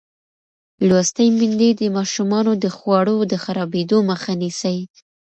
[0.87, 4.77] لوستې میندې د ماشومانو د خوړو د خرابېدو مخه نیسي.